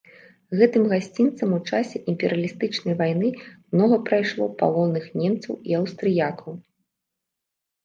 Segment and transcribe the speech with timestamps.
[0.59, 3.29] Гэтым гасцінцам у часе імперыялістычнай вайны
[3.73, 6.53] многа прайшло палонных немцаў і аўстрыякаў.